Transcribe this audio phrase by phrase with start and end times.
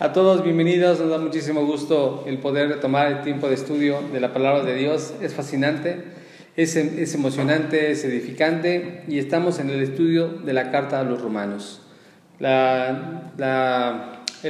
[0.00, 4.20] A todos bienvenidos, nos da muchísimo gusto el poder tomar el tiempo de estudio de
[4.20, 5.12] la palabra de Dios.
[5.20, 6.04] Es fascinante,
[6.54, 11.20] es, es emocionante, es edificante y estamos en el estudio de la carta a los
[11.20, 11.80] romanos.
[12.38, 12.46] El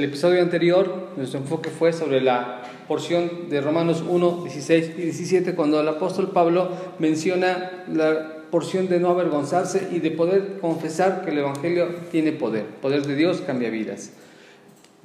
[0.05, 5.81] episodio anterior, nuestro enfoque fue sobre la porción de Romanos 1, 16 y 17, cuando
[5.81, 6.69] el apóstol Pablo
[6.99, 12.67] menciona la porción de no avergonzarse y de poder confesar que el Evangelio tiene poder.
[12.67, 14.13] Poder de Dios cambia vidas.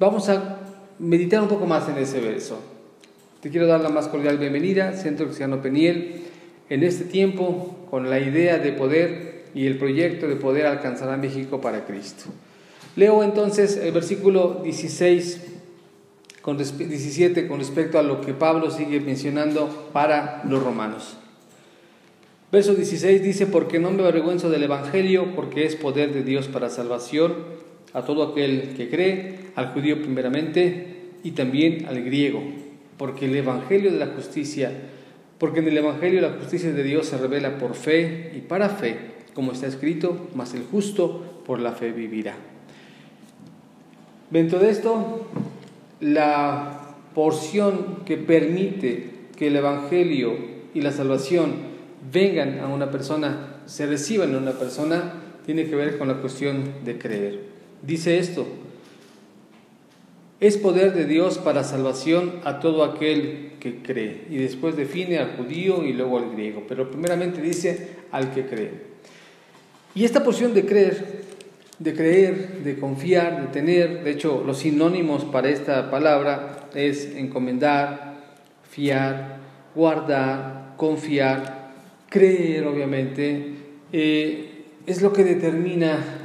[0.04, 0.58] Vamos a
[0.98, 2.60] meditar un poco más en ese verso.
[3.40, 6.24] Te quiero dar la más cordial bienvenida, Centro Cristiano Peniel,
[6.68, 11.16] en este tiempo con la idea de poder y el proyecto de poder alcanzar a
[11.16, 12.24] México para Cristo.
[12.96, 15.40] Leo entonces el versículo 16
[16.42, 21.16] con 17 con respecto a lo que Pablo sigue mencionando para los romanos.
[22.52, 26.68] Verso 16 dice, porque no me avergüenzo del Evangelio, porque es poder de Dios para
[26.68, 27.63] salvación
[27.94, 32.42] a todo aquel que cree, al judío primeramente y también al griego,
[32.98, 34.72] porque el Evangelio de la justicia,
[35.38, 38.96] porque en el Evangelio la justicia de Dios se revela por fe y para fe,
[39.32, 42.34] como está escrito, mas el justo por la fe vivirá.
[44.30, 45.28] Dentro de esto,
[46.00, 50.34] la porción que permite que el Evangelio
[50.74, 51.52] y la salvación
[52.12, 55.14] vengan a una persona, se reciban en una persona,
[55.46, 57.43] tiene que ver con la cuestión de creer
[57.86, 58.46] dice esto,
[60.40, 64.26] es poder de Dios para salvación a todo aquel que cree.
[64.28, 68.94] Y después define al judío y luego al griego, pero primeramente dice al que cree.
[69.94, 71.22] Y esta porción de creer,
[71.78, 78.38] de creer, de confiar, de tener, de hecho los sinónimos para esta palabra es encomendar,
[78.68, 79.38] fiar,
[79.74, 81.72] guardar, confiar,
[82.08, 83.54] creer obviamente,
[83.92, 86.23] eh, es lo que determina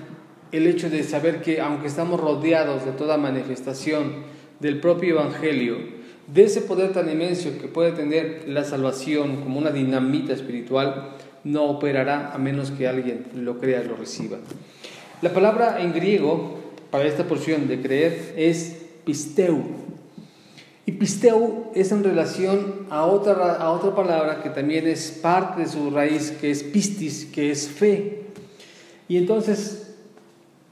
[0.51, 4.23] el hecho de saber que aunque estamos rodeados de toda manifestación
[4.59, 5.77] del propio Evangelio,
[6.27, 11.65] de ese poder tan inmenso que puede tener la salvación como una dinamita espiritual, no
[11.65, 14.37] operará a menos que alguien lo crea lo reciba.
[15.21, 16.59] La palabra en griego
[16.91, 19.63] para esta porción de creer es pisteu.
[20.85, 25.67] Y pisteu es en relación a otra, a otra palabra que también es parte de
[25.67, 28.23] su raíz, que es pistis, que es fe.
[29.07, 29.88] Y entonces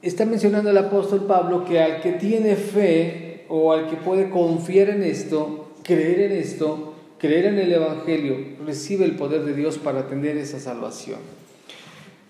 [0.02, 4.90] está mencionando el apóstol Pablo que al que tiene fe o al que puede confiar
[4.90, 10.08] en esto, creer en esto, creer en el Evangelio, recibe el poder de Dios para
[10.08, 11.20] tener esa salvación.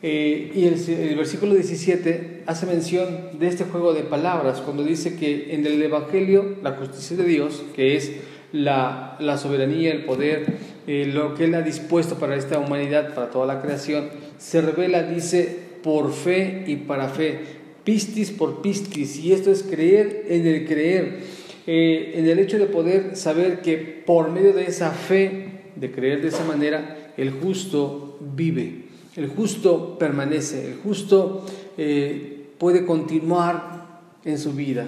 [0.03, 5.55] Eh, y el, versículo 17 hace mención de este juego de palabras, cuando dice que
[5.55, 8.11] en el Evangelio la justicia de Dios, que es
[8.51, 10.45] la, soberanía, el poder,
[10.85, 15.01] eh, lo que Él ha dispuesto para esta humanidad, para toda la creación, se revela,
[15.01, 17.56] dice, por fe y para fe
[17.87, 21.19] pistis por pistis, y esto es creer en el creer,
[21.65, 26.21] eh, en el hecho de poder saber que por medio de esa fe, de creer
[26.21, 31.45] de esa manera, el justo vive, el justo permanece, el justo
[31.77, 34.85] eh, puede continuar en su vida.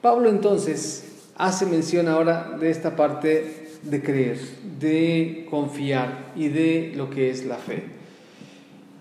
[0.00, 4.38] Pablo entonces hace mención ahora de esta parte de creer,
[4.80, 7.82] de confiar y de lo que es la fe.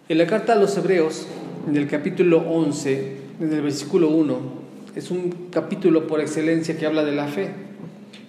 [0.10, 1.26] En la carta a los hebreos,
[1.68, 4.68] en el capítulo 11, en el versículo 1.
[4.96, 7.50] Es un capítulo por excelencia que habla de la fe.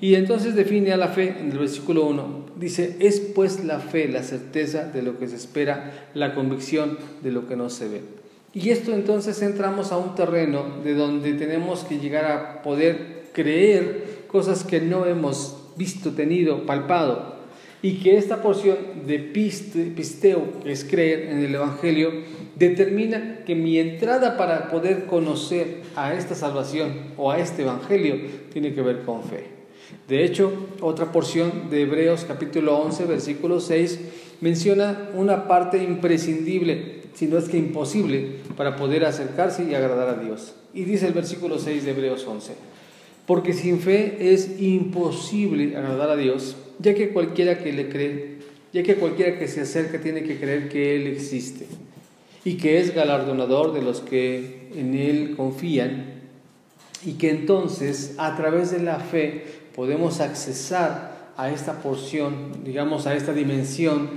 [0.00, 2.48] Y entonces define a la fe en el versículo 1.
[2.58, 7.30] Dice, es pues la fe, la certeza de lo que se espera, la convicción de
[7.30, 8.00] lo que no se ve.
[8.52, 14.24] Y esto entonces entramos a un terreno de donde tenemos que llegar a poder creer
[14.26, 17.37] cosas que no hemos visto, tenido, palpado.
[17.80, 22.10] Y que esta porción de pisteo, que es creer en el Evangelio,
[22.56, 28.16] determina que mi entrada para poder conocer a esta salvación o a este Evangelio
[28.52, 29.58] tiene que ver con fe.
[30.08, 34.00] De hecho, otra porción de Hebreos capítulo 11, versículo 6,
[34.40, 40.22] menciona una parte imprescindible, si no es que imposible, para poder acercarse y agradar a
[40.22, 40.54] Dios.
[40.74, 42.52] Y dice el versículo 6 de Hebreos 11,
[43.28, 48.38] porque sin fe es imposible agradar a Dios, ya que cualquiera que le cree,
[48.72, 51.66] ya que cualquiera que se acerca tiene que creer que Él existe
[52.42, 56.06] y que es galardonador de los que en Él confían
[57.04, 59.44] y que entonces a través de la fe
[59.74, 64.08] podemos accesar a esta porción, digamos a esta dimensión,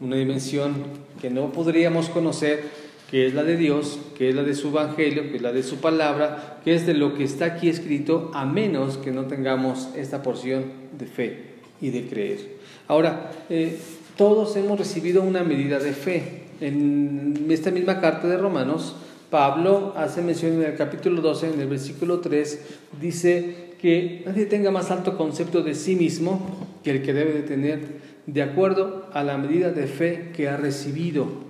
[0.00, 0.84] una dimensión
[1.20, 2.70] que no podríamos conocer,
[3.10, 5.62] que es la de Dios, que es la de su Evangelio, que es la de
[5.62, 9.88] su palabra, que es de lo que está aquí escrito, a menos que no tengamos
[9.96, 10.64] esta porción
[10.96, 11.44] de fe
[11.80, 12.38] y de creer.
[12.86, 13.78] Ahora, eh,
[14.16, 18.94] todos hemos recibido una medida de fe, en esta misma carta de Romanos,
[19.30, 22.60] Pablo hace mención en el capítulo 12, en el versículo 3,
[23.00, 27.42] dice que nadie tenga más alto concepto de sí mismo que el que debe de
[27.42, 27.80] tener
[28.26, 31.49] de acuerdo a la medida de fe que ha recibido.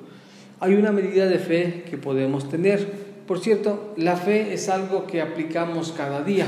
[0.61, 2.87] Hay una medida de fe que podemos tener.
[3.27, 6.47] Por cierto, la fe es algo que aplicamos cada día.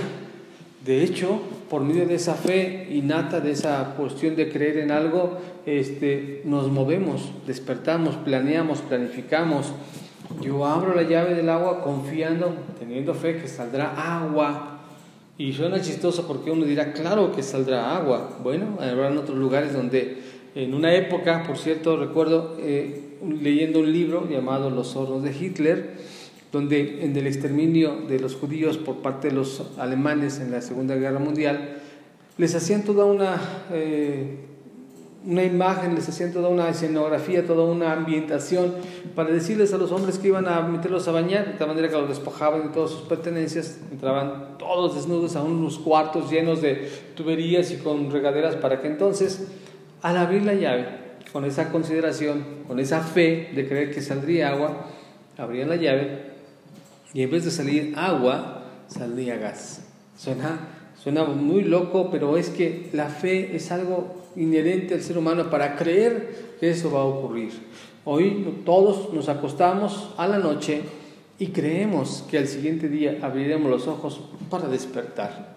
[0.85, 5.39] De hecho, por medio de esa fe innata, de esa cuestión de creer en algo,
[5.65, 9.73] este, nos movemos, despertamos, planeamos, planificamos,
[10.41, 14.81] yo abro la llave del agua confiando, teniendo fe que saldrá agua.
[15.39, 18.39] Y suena chistoso porque uno dirá, claro que saldrá agua.
[18.43, 20.19] Bueno, habrá otros lugares donde
[20.55, 25.97] en una época, por cierto, recuerdo eh, leyendo un libro llamado Los hornos de Hitler,
[26.51, 30.97] donde en el exterminio de los judíos por parte de los alemanes en la Segunda
[30.97, 31.79] Guerra Mundial,
[32.39, 33.41] les hacían toda una...
[33.73, 34.49] Eh,
[35.25, 38.75] una imagen, les hacían toda una escenografía, toda una ambientación
[39.15, 41.95] para decirles a los hombres que iban a meterlos a bañar, de tal manera que
[41.95, 47.71] los despojaban de todas sus pertenencias, entraban todos desnudos a unos cuartos llenos de tuberías
[47.71, 49.47] y con regaderas para que entonces,
[50.03, 51.02] al abrir la llave,
[51.33, 54.89] con esa consideración, con esa fe de creer que saldría agua,
[55.39, 56.33] abrían la llave
[57.15, 59.83] y en vez de salir agua, salía gas.
[60.17, 60.69] Suena,
[61.03, 65.77] suena muy loco, pero es que la fe es algo inherente al ser humano para
[65.77, 67.51] creer que eso va a ocurrir.
[68.05, 70.83] Hoy todos nos acostamos a la noche
[71.39, 74.21] y creemos que al siguiente día abriremos los ojos
[74.51, 75.55] para despertar.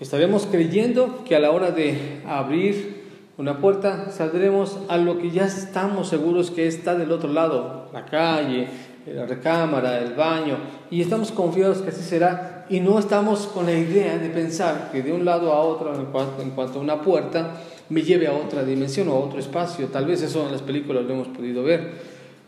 [0.00, 2.97] Estaremos creyendo que a la hora de abrir
[3.38, 8.04] una puerta saldremos a lo que ya estamos seguros que está del otro lado, la
[8.04, 8.68] calle,
[9.06, 10.56] la recámara, el baño,
[10.90, 12.66] y estamos confiados que así será.
[12.68, 16.06] Y no estamos con la idea de pensar que de un lado a otro en
[16.50, 17.54] cuanto, a una puerta
[17.88, 19.86] me lleve a otra dimensión o a otro espacio.
[19.86, 21.92] Tal vez eso en las películas lo hemos podido ver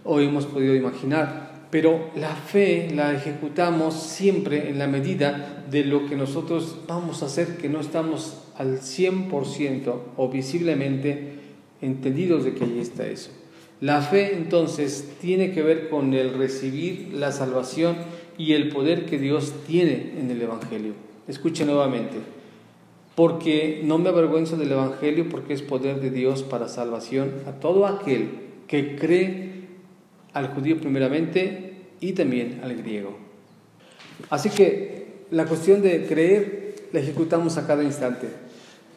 [0.05, 6.07] o hemos podido imaginar, pero la fe la ejecutamos siempre en la medida de lo
[6.07, 11.35] que nosotros vamos a hacer, que no estamos al 100% o visiblemente
[11.81, 13.31] entendidos de que ahí está eso.
[13.81, 17.97] La fe entonces tiene que ver con el recibir la salvación
[18.37, 20.93] y el poder que Dios tiene en el Evangelio.
[21.29, 22.19] Escuche nuevamente
[23.15, 27.87] porque no me avergüenzo del Evangelio, porque es poder de Dios para salvación a todo
[27.87, 28.31] aquel
[28.67, 29.50] que cree
[30.33, 33.17] al judío primeramente y también al griego.
[34.29, 38.29] Así que la cuestión de creer la ejecutamos a cada instante.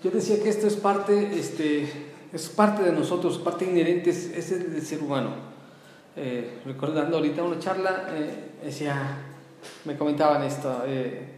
[0.04, 1.88] Yo decía que esto es parte, este,
[2.34, 5.32] es parte de nosotros, parte inherente, es, del ser humano.
[6.16, 9.18] Eh, recordando ahorita una charla, eh, decía,
[9.86, 10.84] me comentaban esto.
[10.86, 11.34] Eh,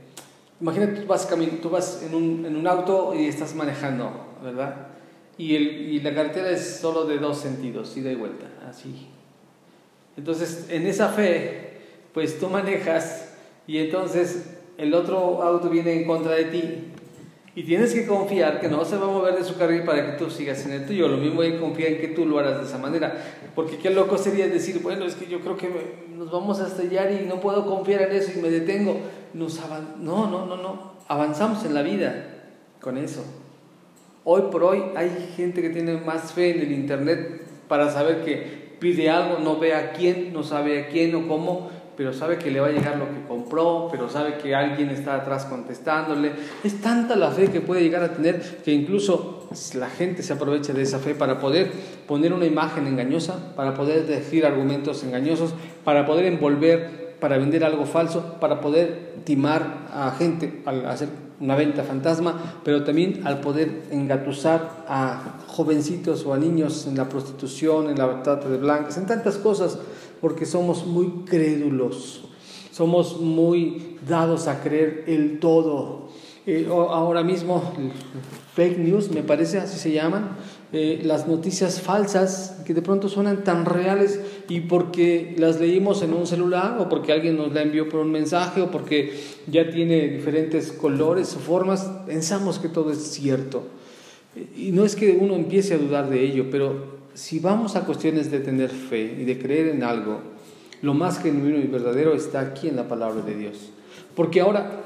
[0.62, 1.27] Imagínate, tú vas,
[1.62, 4.88] tú vas en, un, en un auto y estás manejando, ¿verdad?
[5.38, 9.09] Y, el, y la carretera es solo de dos sentidos, ida y vuelta, así.
[10.17, 11.79] Entonces, en esa fe,
[12.13, 13.33] pues tú manejas
[13.67, 16.91] y entonces el otro auto viene en contra de ti
[17.56, 20.17] y tienes que confiar que no se va a mover de su carril para que
[20.17, 21.07] tú sigas en el tuyo.
[21.07, 23.15] Lo mismo hay confiar en que tú lo harás de esa manera.
[23.56, 25.69] Porque qué loco sería decir, bueno, es que yo creo que
[26.13, 28.97] nos vamos a estallar y no puedo confiar en eso y me detengo.
[29.33, 29.47] No,
[30.00, 30.95] no, no, no.
[31.07, 32.25] Avanzamos en la vida
[32.81, 33.23] con eso.
[34.25, 38.64] Hoy por hoy hay gente que tiene más fe en el Internet para saber que
[38.85, 42.51] pide algo, no ve a quién, no sabe a quién o cómo pero sabe que
[42.51, 46.33] le va a llegar lo que compró, pero sabe que alguien está atrás contestándole.
[46.61, 50.74] Es tanta la fe que puede llegar a tener que incluso la gente se aprovecha
[50.74, 51.71] de esa fe para poder
[52.05, 55.53] poner una imagen engañosa, para poder decir argumentos engañosos,
[55.86, 61.55] para poder envolver, para vender algo falso, para poder timar a gente al hacer una
[61.55, 67.89] venta fantasma, pero también al poder engatusar a jovencitos o a niños en la prostitución,
[67.89, 69.79] en la trata de blancas, en tantas cosas
[70.22, 72.25] porque somos muy crédulos,
[72.72, 76.10] somos muy dados a creer el todo.
[76.46, 77.74] Eh, ahora mismo,
[78.53, 80.38] fake news, me parece, así se llaman,
[80.74, 84.19] eh, las noticias falsas que de pronto suenan tan reales
[84.50, 88.12] y porque las leímos en un celular o porque alguien nos la envió por un
[88.12, 89.13] mensaje o porque
[89.48, 93.63] ya tiene diferentes colores o formas, pensamos que todo es cierto.
[94.57, 98.29] Y no es que uno empiece a dudar de ello, pero si vamos a cuestiones
[98.29, 100.19] de tener fe y de creer en algo,
[100.81, 103.69] lo más genuino y verdadero está aquí en la palabra de Dios.
[104.15, 104.81] Porque ahora,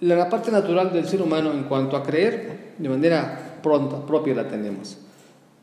[0.00, 4.48] la parte natural del ser humano en cuanto a creer, de manera pronta, propia la
[4.48, 4.98] tenemos.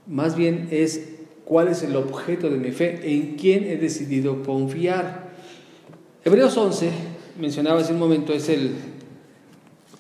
[0.08, 1.10] Más bien es
[1.46, 5.32] cuál es el objeto de mi fe, en quién he decidido confiar.
[6.26, 6.90] Hebreos 11,
[7.40, 8.72] mencionaba hace un momento, es el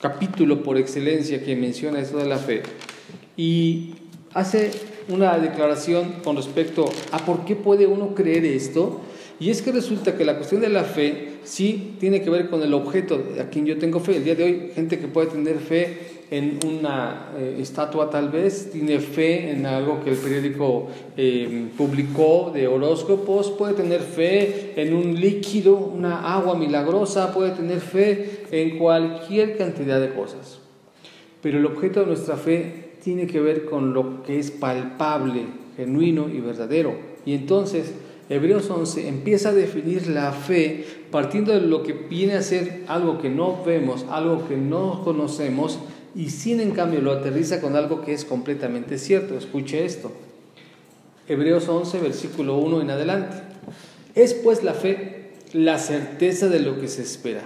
[0.01, 2.63] capítulo por excelencia que menciona eso de la fe.
[3.37, 3.95] Y
[4.33, 4.71] hace
[5.09, 9.01] una declaración con respecto a por qué puede uno creer esto,
[9.39, 12.61] Y es que resulta que la cuestión de la fe sí tiene que ver con
[12.61, 14.17] el objeto a quien yo tengo fe.
[14.17, 18.71] El día de hoy, gente que puede tener fe en una eh, estatua tal vez,
[18.71, 24.95] tiene fe en algo que el periódico eh, publicó de horóscopos, puede tener fe en
[24.95, 30.57] un líquido, una agua milagrosa, puede tener fe en cualquier cantidad de cosas.
[31.43, 35.45] Pero el objeto de nuestra fe tiene que ver con lo que es palpable,
[35.77, 36.95] genuino y verdadero.
[37.27, 37.93] Y entonces
[38.27, 43.19] Hebreos 11 empieza a definir la fe partiendo de lo que viene a ser algo
[43.19, 45.77] que no vemos, algo que no conocemos,
[46.15, 49.37] y sin en cambio lo aterriza con algo que es completamente cierto.
[49.37, 50.11] Escuche esto.
[51.27, 53.37] Hebreos 11, versículo 1 en adelante.
[54.15, 57.41] Es pues la fe la certeza de lo que se espera,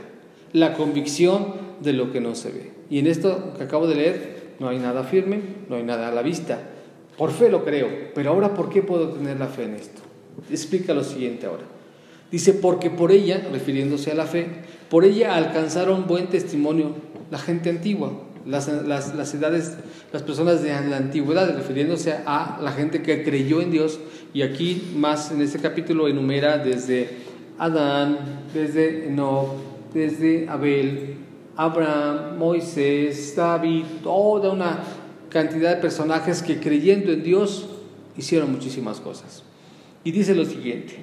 [0.53, 2.71] la convicción de lo que no se ve.
[2.89, 6.11] Y en esto que acabo de leer, no hay nada firme, no hay nada a
[6.11, 6.59] la vista.
[7.17, 10.01] Por fe lo creo, pero ahora ¿por qué puedo tener la fe en esto?
[10.49, 11.63] Explica lo siguiente ahora.
[12.31, 14.47] Dice, porque por ella, refiriéndose a la fe,
[14.89, 16.95] por ella alcanzaron buen testimonio
[17.31, 18.11] la gente antigua,
[18.47, 19.77] las, las, edades,
[20.13, 23.99] las personas de la antigüedad, refiriéndose a la gente que creyó en Dios.
[24.33, 27.09] Y aquí más en este capítulo enumera desde
[27.57, 28.17] Adán,
[28.53, 29.49] desde Enoch,
[29.93, 31.15] desde Abel,
[31.55, 34.79] Abraham, Moisés, David, toda una
[35.29, 37.67] cantidad de personajes que creyendo en Dios
[38.15, 39.43] hicieron muchísimas cosas.
[40.03, 40.95] Y dice lo siguiente,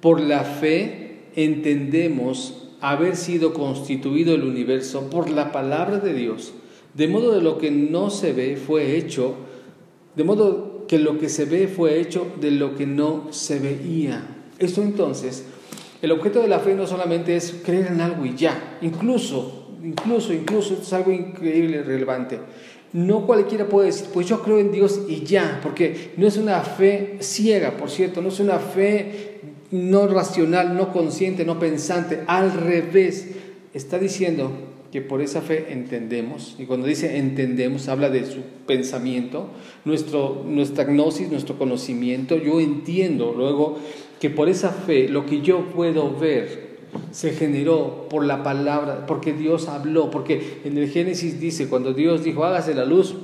[0.00, 6.52] por la fe entendemos haber sido constituido el universo por la palabra de Dios
[6.94, 9.34] de modo de lo que no se ve fue hecho,
[10.14, 14.26] de modo que lo que se ve fue hecho de lo que no se veía.
[14.58, 15.44] Esto entonces,
[16.02, 20.32] el objeto de la fe no solamente es creer en algo y ya, incluso, incluso,
[20.32, 22.38] incluso, es algo increíble relevante.
[22.92, 26.60] No cualquiera puede decir, pues yo creo en Dios y ya, porque no es una
[26.60, 29.40] fe ciega, por cierto, no es una fe
[29.72, 33.28] no racional, no consciente, no pensante, al revés.
[33.72, 34.52] Está diciendo,
[34.94, 39.48] que por esa fe entendemos, y cuando dice entendemos, habla de su pensamiento,
[39.84, 43.76] nuestro, nuestra gnosis, nuestro conocimiento, yo entiendo luego
[44.20, 46.76] que por esa fe lo que yo puedo ver
[47.10, 52.22] se generó por la palabra, porque Dios habló, porque en el Génesis dice, cuando Dios
[52.22, 53.16] dijo, hágase la luz,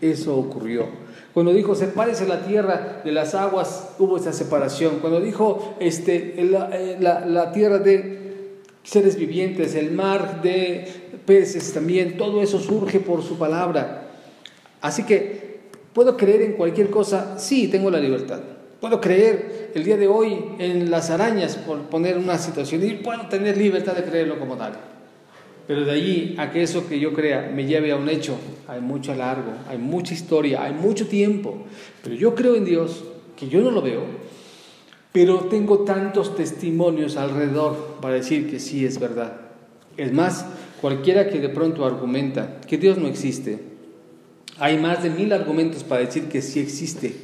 [0.00, 0.86] eso ocurrió.
[1.34, 5.00] Cuando dijo, sepárese la tierra de las aguas, hubo esa separación.
[5.02, 8.16] Cuando dijo, este, la, eh, la, la tierra de
[8.88, 14.08] seres vivientes, el mar de peces también, todo eso surge por su palabra.
[14.80, 15.60] Así que,
[15.92, 17.38] ¿puedo creer en cualquier cosa?
[17.38, 18.40] Sí, tengo la libertad.
[18.80, 23.28] Puedo creer el día de hoy en las arañas, por poner una situación, y puedo
[23.28, 24.72] tener libertad de creerlo como tal.
[25.66, 28.80] Pero de allí a que eso que yo crea me lleve a un hecho, hay
[28.80, 31.58] mucho largo, hay mucha historia, hay mucho tiempo.
[32.02, 33.04] Pero yo creo en Dios,
[33.36, 34.04] que yo no lo veo,
[35.12, 39.42] pero tengo tantos testimonios alrededor para decir que sí es verdad.
[39.98, 40.46] Es más,
[40.80, 43.58] Cualquiera que de pronto argumenta que Dios no existe,
[44.58, 47.14] hay más de mil argumentos para decir que sí existe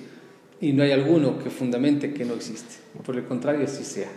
[0.60, 2.76] y no hay alguno que fundamente que no existe.
[3.04, 4.10] Por el contrario, así sea.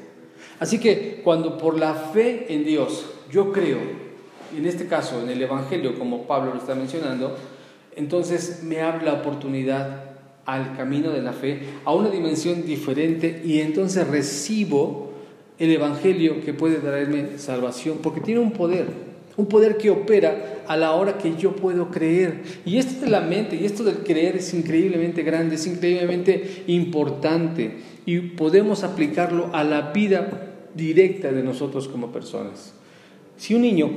[0.60, 3.80] Así que cuando por la fe en Dios yo creo,
[4.56, 7.36] en este caso en el Evangelio, como Pablo lo está mencionando,
[7.96, 10.04] entonces me abre la oportunidad
[10.46, 15.12] al camino de la fe, a una dimensión diferente y entonces recibo
[15.60, 19.07] el Evangelio que puede traerme salvación, porque tiene un poder
[19.38, 22.42] un poder que opera a la hora que yo puedo creer.
[22.66, 27.78] Y esto de la mente y esto del creer es increíblemente grande, es increíblemente importante
[28.06, 32.74] y podemos aplicarlo a la vida directa de nosotros como personas.
[33.38, 33.92] Si un niño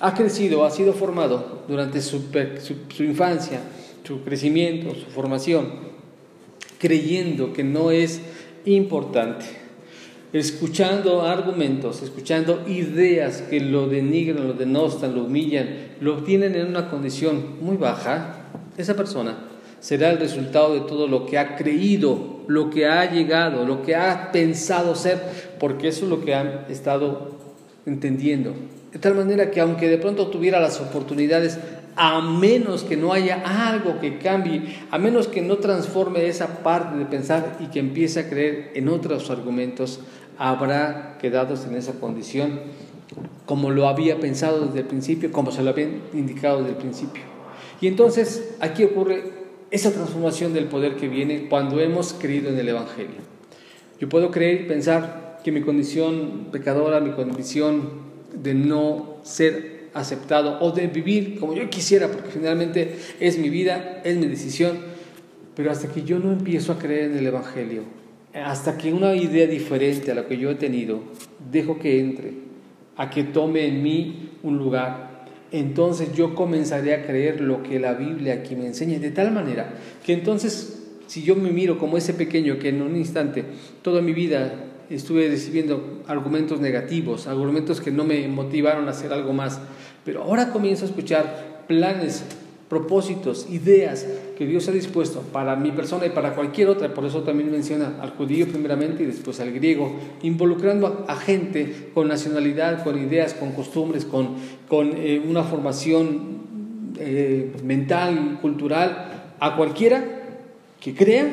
[0.00, 2.24] ha crecido, ha sido formado durante su,
[2.88, 3.60] su infancia,
[4.02, 5.94] su crecimiento, su formación,
[6.78, 8.20] creyendo que no es
[8.64, 9.46] importante,
[10.34, 15.68] escuchando argumentos, escuchando ideas que lo denigran, lo denostan, lo humillan,
[16.00, 19.36] lo tienen en una condición muy baja, esa persona
[19.78, 23.94] será el resultado de todo lo que ha creído, lo que ha llegado, lo que
[23.94, 25.20] ha pensado ser,
[25.60, 27.36] porque eso es lo que han estado
[27.86, 28.54] entendiendo.
[28.92, 31.58] De tal manera que aunque de pronto tuviera las oportunidades,
[31.96, 36.96] a menos que no haya algo que cambie, a menos que no transforme esa parte
[36.98, 40.00] de pensar y que empiece a creer en otros argumentos,
[40.38, 42.60] habrá quedado en esa condición
[43.46, 47.22] como lo había pensado desde el principio, como se lo habían indicado desde el principio.
[47.80, 49.24] Y entonces aquí ocurre
[49.70, 53.34] esa transformación del poder que viene cuando hemos creído en el Evangelio.
[54.00, 60.58] Yo puedo creer y pensar que mi condición pecadora, mi condición de no ser aceptado
[60.60, 64.78] o de vivir como yo quisiera, porque finalmente es mi vida, es mi decisión,
[65.54, 67.82] pero hasta que yo no empiezo a creer en el Evangelio,
[68.34, 71.00] hasta que una idea diferente a la que yo he tenido,
[71.50, 72.32] dejo que entre,
[72.96, 77.94] a que tome en mí un lugar, entonces yo comenzaré a creer lo que la
[77.94, 79.74] Biblia aquí me enseña, de tal manera
[80.04, 83.44] que entonces si yo me miro como ese pequeño que en un instante,
[83.82, 89.32] toda mi vida estuve recibiendo argumentos negativos, argumentos que no me motivaron a hacer algo
[89.32, 89.60] más,
[90.04, 92.24] pero ahora comienzo a escuchar planes,
[92.68, 97.22] propósitos, ideas que Dios ha dispuesto para mi persona y para cualquier otra, por eso
[97.22, 102.98] también menciona al judío primeramente y después al griego, involucrando a, gente con nacionalidad, con
[102.98, 104.36] ideas, con costumbres, con,
[104.68, 110.04] con eh, una formación eh, mental, cultural, a cualquiera
[110.80, 111.26] que crea,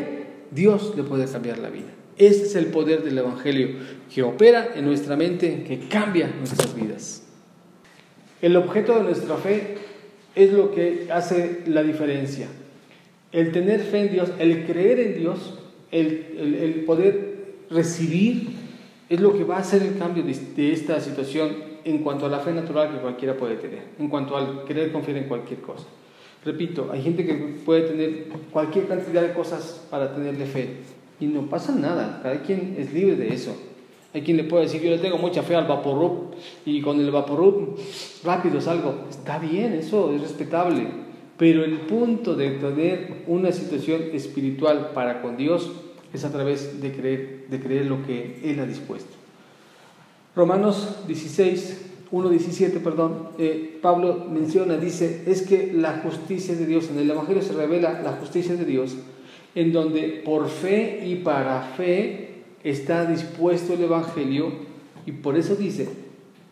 [0.52, 1.92] Dios le puede cambiar la vida.
[2.18, 3.70] Ese es el poder del Evangelio
[4.14, 7.24] que opera en nuestra mente, que cambia nuestras vidas.
[8.42, 9.78] El objeto de nuestra fe
[10.36, 12.48] es lo que hace la diferencia.
[13.32, 15.54] El tener fe en Dios, el creer en Dios,
[15.92, 18.50] el, poder recibir,
[19.10, 22.40] es lo que va a hacer el cambio de, esta situación en cuanto a la
[22.40, 25.86] fe natural que cualquiera puede tener, en cuanto al querer confiar en cualquier cosa.
[26.44, 27.34] Repito, hay gente que
[27.66, 30.78] puede tener cualquier cantidad de cosas para tenerle fe
[31.20, 33.56] y no pasa nada, cada quien es libre de eso.
[34.14, 36.34] Hay quien le puede decir, yo le tengo mucha fe al Vaporrup
[36.66, 37.80] y con el Vaporrup
[38.24, 39.06] rápido salgo.
[39.10, 40.88] Está bien, eso es respetable.
[41.42, 45.72] Pero el punto de tener una situación espiritual para con Dios
[46.14, 49.10] es a través de creer, de creer lo que Él ha dispuesto.
[50.36, 51.82] Romanos 16,
[52.12, 57.42] 1.17, perdón, eh, Pablo menciona, dice, es que la justicia de Dios, en el Evangelio
[57.42, 58.96] se revela la justicia de Dios,
[59.56, 64.52] en donde por fe y para fe está dispuesto el Evangelio
[65.08, 65.90] y por eso dice,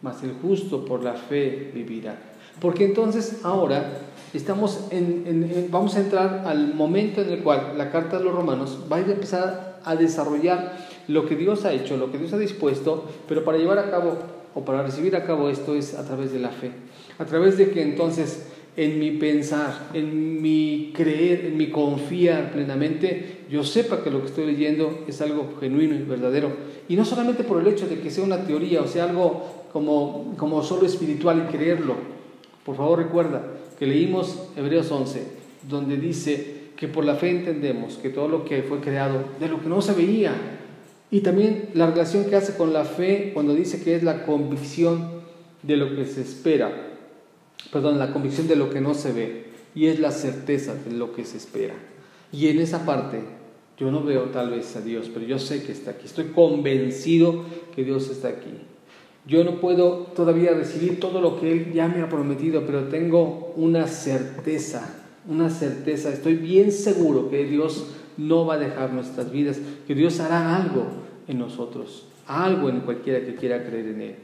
[0.02, 2.30] mas el justo por la fe vivirá.
[2.60, 4.00] Porque entonces ahora
[4.34, 4.90] estamos
[5.70, 9.00] vamos a entrar al momento en el cual la carta de los romanos va a
[9.00, 10.78] empezar a desarrollar
[11.08, 14.18] lo que Dios ha hecho, lo que Dios ha dispuesto, pero para llevar a cabo
[14.54, 16.72] o para recibir a cabo esto es a través de la fe.
[17.18, 23.40] A través de que entonces en mi pensar, en mi creer, en mi confiar plenamente,
[23.50, 26.52] yo sepa que lo que estoy leyendo es algo genuino y verdadero.
[26.88, 30.34] Y no solamente por el hecho de que sea una teoría o sea algo como,
[30.38, 32.19] como solo espiritual y creerlo.
[32.70, 33.42] Por favor recuerda
[33.80, 35.24] que leímos Hebreos 11,
[35.68, 39.60] donde dice que por la fe entendemos que todo lo que fue creado, de lo
[39.60, 40.34] que no se veía,
[41.10, 45.24] y también la relación que hace con la fe cuando dice que es la convicción
[45.64, 46.90] de lo que se espera
[47.72, 51.12] perdón, la convicción de lo que no se ve y es la certeza de lo
[51.12, 51.74] que se espera.
[52.32, 53.22] Y en esa parte
[53.80, 56.06] yo no veo tal vez a Dios, pero yo sé que está aquí.
[56.06, 58.54] Estoy convencido que Dios está aquí.
[59.26, 63.54] Yo no puedo todavía recibir todo lo que Él ya me ha prometido, pero tengo
[63.56, 64.96] una certeza,
[65.28, 66.10] una certeza.
[66.10, 70.86] Estoy bien seguro que Dios no va a dejar nuestras vidas, que Dios hará algo
[71.28, 74.16] en nosotros, algo en cualquiera que quiera creer en Él.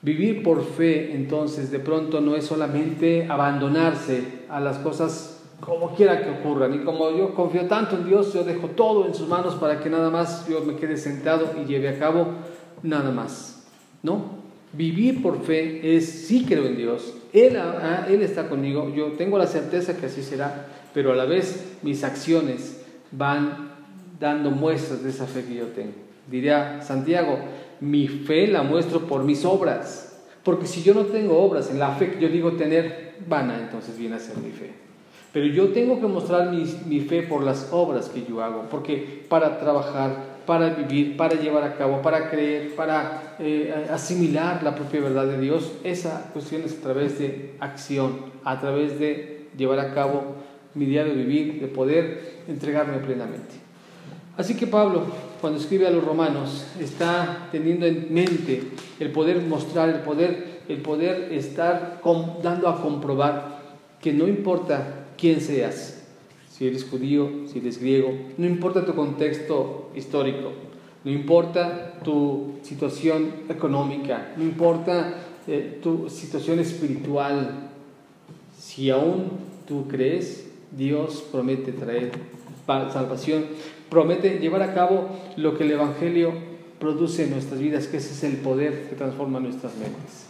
[0.00, 6.24] Vivir por fe, entonces, de pronto no es solamente abandonarse a las cosas como quiera
[6.24, 6.74] que ocurran.
[6.74, 9.88] Y como yo confío tanto en Dios, yo dejo todo en sus manos para que
[9.88, 12.26] nada más yo me quede sentado y lleve a cabo
[12.82, 13.51] nada más.
[14.02, 14.42] ¿No?
[14.72, 17.14] Vivir por fe es sí creo en Dios.
[17.32, 17.58] Él,
[18.08, 18.92] él está conmigo.
[18.94, 20.66] Yo tengo la certeza que así será.
[20.94, 23.72] Pero a la vez mis acciones van
[24.18, 25.92] dando muestras de esa fe que yo tengo.
[26.30, 27.38] Diría Santiago,
[27.80, 30.12] mi fe la muestro por mis obras.
[30.42, 33.98] Porque si yo no tengo obras en la fe que yo digo tener, vana, entonces
[33.98, 34.72] viene a ser mi fe.
[35.32, 39.58] Pero yo tengo que mostrar mi, fe por las obras que yo hago, porque para
[39.58, 45.26] trabajar, para vivir, para llevar a cabo, para creer, para eh, asimilar la propia verdad
[45.26, 50.36] de Dios, esa cuestión es a través de acción, a través de llevar a cabo
[50.74, 53.54] mi de vivir, de poder entregarme plenamente.
[54.36, 55.06] Así que Pablo
[55.42, 58.62] cuando escribe a los romanos, está teniendo en mente
[59.00, 62.00] el poder mostrar, el poder, el poder estar
[62.40, 63.58] dando a comprobar
[64.00, 66.01] que no importa quién seas,
[66.62, 70.52] si eres judío, si eres griego, no importa tu contexto histórico,
[71.02, 75.14] no importa tu situación económica, no importa
[75.48, 77.68] eh, tu situación espiritual,
[78.56, 79.24] si aún
[79.66, 82.12] tú crees, Dios promete traer
[82.92, 83.46] salvación
[83.88, 86.32] promete llevar a cabo lo que el Evangelio
[86.78, 90.26] produce en nuestras vidas, que ese es el poder que transforma nuestras mentes.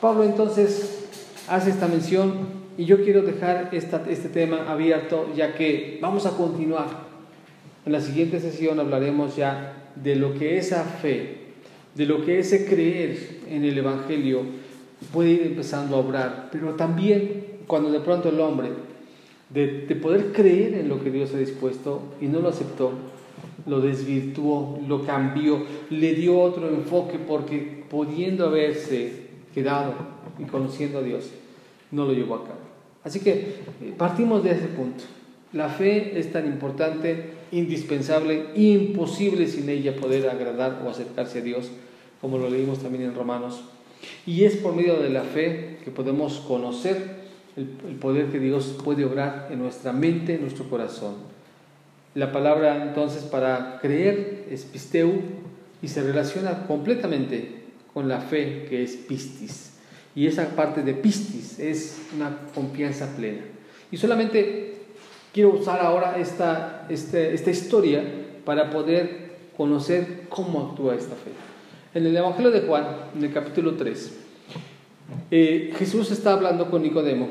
[0.00, 1.08] Pablo entonces
[1.48, 7.12] hace esta mención y yo quiero dejar este tema abierto ya que vamos a continuar.
[7.84, 11.36] En la siguiente sesión hablaremos ya de lo que esa fe,
[11.94, 14.42] de lo que ese creer en el Evangelio
[15.12, 18.68] puede ir empezando a obrar, pero también cuando de pronto el hombre
[19.50, 22.92] de, poder creer en lo que Dios ha dispuesto y no lo aceptó,
[23.66, 29.94] lo desvirtuó, lo cambió, le dio otro enfoque porque pudiendo haberse quedado
[30.38, 31.30] y conociendo a Dios,
[31.92, 32.60] no lo llevó a cabo.
[33.04, 35.04] Así que eh, partimos de ese punto.
[35.52, 41.70] La fe es tan importante, indispensable, imposible sin ella poder agradar o acercarse a Dios,
[42.20, 43.62] como lo leímos también en Romanos.
[44.26, 47.22] Y es por medio de la fe que podemos conocer
[47.56, 51.16] el, poder que Dios puede obrar en nuestra mente, en nuestro corazón.
[52.14, 55.12] La palabra entonces para creer es pisteu
[55.82, 59.71] y se relaciona completamente con la fe que es pistis.
[60.14, 63.42] Y esa parte de pistis es una confianza plena.
[63.90, 64.74] Y solamente
[65.32, 68.04] quiero usar ahora esta, este, esta historia
[68.44, 71.30] para poder conocer cómo actúa esta fe.
[71.94, 74.18] En el Evangelio de Juan, en el capítulo 3,
[75.30, 77.28] eh, Jesús está hablando con Nicodemo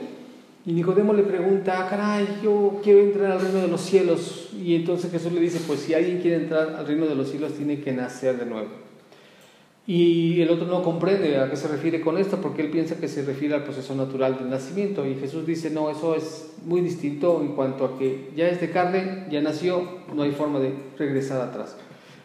[0.66, 4.50] y Nicodemo le pregunta, ah, caray, yo quiero entrar al reino de los cielos.
[4.54, 7.54] Y entonces Jesús le dice, pues si alguien quiere entrar al reino de los cielos
[7.54, 8.70] tiene que nacer de nuevo.
[9.88, 13.08] Y el otro no comprende a qué se refiere con esto porque él piensa que
[13.08, 15.08] se refiere al proceso natural del nacimiento.
[15.08, 18.70] Y Jesús dice, no, eso es muy distinto en cuanto a que ya es de
[18.70, 19.82] carne, ya nació,
[20.16, 21.76] no hay forma de regresar atrás.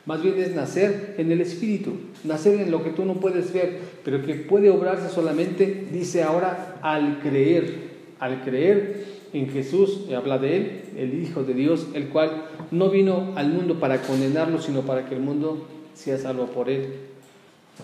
[0.04, 3.80] Más bien es nacer en el Espíritu, nacer en lo que tú no puedes ver,
[4.04, 7.74] pero que puede obrarse solamente, dice ahora, al creer,
[8.20, 13.32] al creer en Jesús, habla de Él, el Hijo de Dios, el cual no vino
[13.34, 16.86] al mundo para condenarlo, sino para que el mundo sea salvo por Él.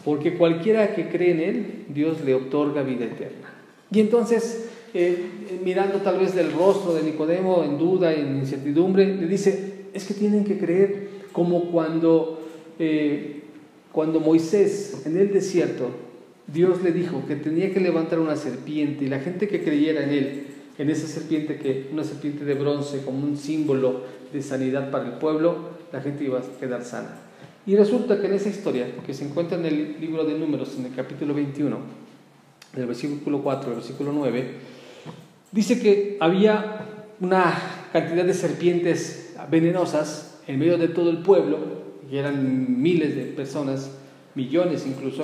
[0.04, 3.52] Porque cualquiera que cree en Él, Dios le otorga vida eterna.
[3.90, 5.18] Y entonces, eh,
[5.62, 10.14] mirando tal vez del rostro de Nicodemo en duda, en incertidumbre, le dice, es que
[10.14, 12.40] tienen que creer como cuando,
[12.78, 13.42] eh,
[13.92, 15.90] cuando Moisés en el desierto,
[16.46, 20.10] Dios le dijo que tenía que levantar una serpiente y la gente que creyera en
[20.10, 20.46] él,
[20.78, 24.02] en esa serpiente que una serpiente de bronce como un símbolo
[24.32, 25.56] de sanidad para el pueblo,
[25.92, 27.20] la gente iba a quedar sana.
[27.66, 30.86] Y resulta que en esa historia, que se encuentra en el libro de Números, en
[30.86, 31.76] el capítulo 21,
[32.74, 34.54] del versículo 4 al versículo 9,
[35.52, 36.86] dice que había
[37.20, 37.54] una
[37.92, 41.58] cantidad de serpientes venenosas en medio de todo el pueblo,
[42.10, 43.92] y eran miles de personas,
[44.34, 45.22] millones incluso,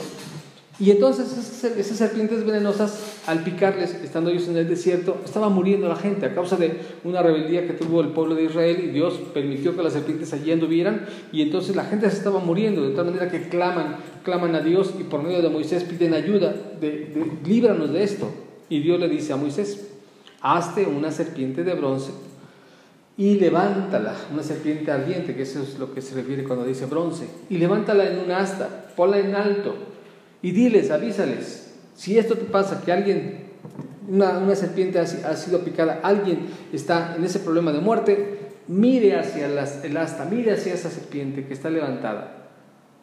[0.80, 1.36] y entonces
[1.76, 6.34] esas serpientes venenosas, al picarles, estando ellos en el desierto, estaba muriendo la gente a
[6.34, 9.94] causa de una rebeldía que tuvo el pueblo de Israel y Dios permitió que las
[9.94, 13.96] serpientes allí anduvieran y entonces la gente se estaba muriendo, de tal manera que claman,
[14.22, 16.54] claman a Dios y por medio de Moisés piden ayuda,
[17.44, 18.30] líbranos de esto.
[18.68, 19.88] Y Dios le dice a Moisés,
[20.42, 22.12] hazte una serpiente de bronce
[23.16, 27.26] y levántala, una serpiente ardiente, que eso es lo que se refiere cuando dice bronce,
[27.50, 29.74] y levántala en un asta, ponla en alto,
[30.42, 33.48] y diles, avísales, si esto te pasa, que alguien,
[34.08, 39.96] una, serpiente ha, sido picada, alguien está en ese problema de muerte, mire hacia el
[39.96, 42.38] asta, mire hacia esa serpiente que está levantada.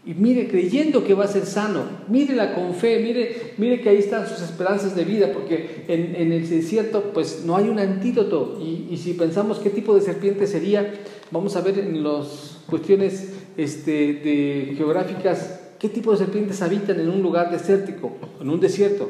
[0.06, 3.98] Y mire creyendo que va a ser sano, mírela con fe, mire, mire que ahí
[3.98, 8.60] están sus esperanzas de vida, porque en, el desierto pues no hay un antídoto.
[8.62, 10.94] Y, si pensamos qué tipo de serpiente sería,
[11.32, 17.10] vamos a ver en las cuestiones este, de geográficas qué tipo de serpientes habitan en
[17.10, 19.10] un lugar desértico, en un desierto.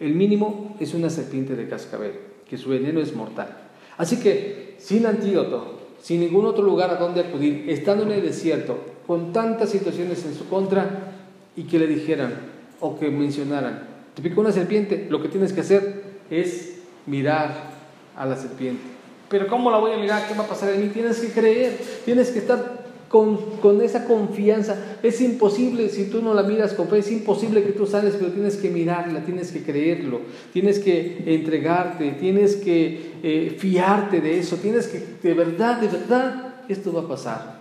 [0.00, 2.12] El mínimo es una serpiente de cascabel,
[2.48, 3.48] que su veneno es mortal.
[3.96, 8.76] Así que sin antídoto, sin ningún otro lugar a donde acudir, estando en el desierto,
[9.06, 11.12] con tantas situaciones en su contra,
[11.54, 12.34] y que le dijeran
[12.80, 17.70] o que mencionaran, te picó una serpiente, lo que tienes que hacer es mirar
[18.16, 18.82] a la serpiente.
[19.28, 20.28] Pero ¿cómo la voy a mirar?
[20.28, 20.88] ¿Qué va a pasar en mí?
[20.88, 22.81] Tienes que creer, tienes que estar
[23.12, 24.96] con, esa confianza.
[25.02, 28.32] Es imposible, si tú no la miras con fe, es imposible que tú sales, pero
[28.32, 30.22] tienes que mirarla, tienes que creerlo,
[30.52, 36.54] tienes que entregarte, tienes que eh, fiarte de eso, tienes que, de verdad, de verdad,
[36.68, 37.60] esto va a pasar.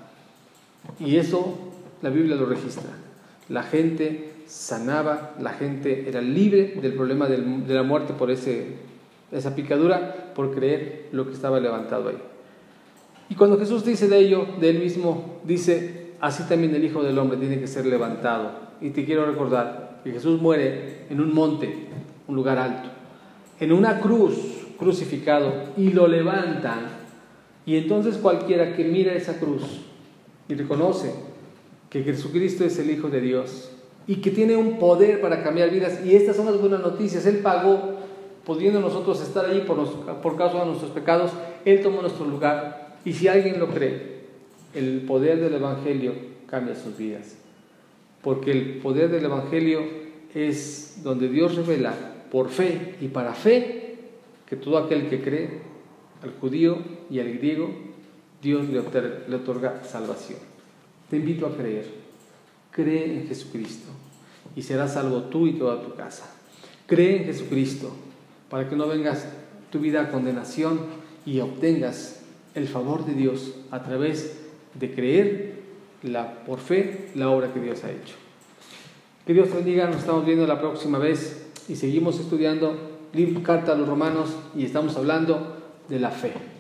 [1.02, 1.58] Y eso
[2.02, 2.90] la Biblia lo registra.
[3.50, 10.32] La gente sanaba, la gente era libre del problema de la muerte por esa picadura,
[10.34, 12.31] por creer lo que estaba levantado ahí.
[13.32, 17.18] Y cuando Jesús dice de ello, de él mismo, dice, así también el Hijo del
[17.18, 18.52] Hombre tiene que ser levantado.
[18.82, 21.88] Y te quiero recordar que Jesús muere en un monte,
[22.28, 22.90] un lugar alto,
[23.62, 24.36] en una cruz,
[24.78, 26.90] crucificado, y lo levantan.
[27.66, 29.64] Y entonces cualquiera que mira esa cruz
[30.50, 31.14] y reconoce
[31.90, 33.72] que Jesucristo es el Hijo de Dios
[34.08, 37.38] y que tiene un poder para cambiar vidas, y estas son las buenas noticias, Él
[37.38, 37.96] pagó,
[38.46, 39.88] pudiendo nosotros estar allí por,
[40.22, 41.32] por causa de nuestros pecados,
[41.64, 44.22] Él tomó nuestro lugar y si alguien lo cree,
[44.74, 46.14] el poder del Evangelio
[46.48, 47.36] cambia sus vidas.
[48.22, 49.82] Porque el poder del Evangelio
[50.34, 51.94] es donde Dios revela
[52.32, 53.96] por fe y para fe
[54.48, 55.50] que todo aquel que cree,
[56.22, 56.78] al judío
[57.10, 57.70] y al griego,
[58.42, 60.40] Dios le otorga, salvación.
[61.10, 61.86] Te invito a creer.
[62.72, 63.90] Cree en Jesucristo
[64.56, 66.30] y serás salvo tú y toda tu casa.
[66.86, 67.92] Cree en Jesucristo
[68.50, 69.26] para que no vengas
[69.72, 70.80] tu vida a condenación
[71.26, 72.21] y obtengas
[72.56, 74.40] el favor de Dios a través
[74.74, 75.62] de creer
[76.04, 78.16] la, por fe la obra que Dios ha hecho.
[79.26, 82.92] Que Dios te bendiga, nos estamos viendo la próxima vez y seguimos estudiando
[83.44, 85.58] carta a los romanos y estamos hablando
[85.90, 86.51] de la fe.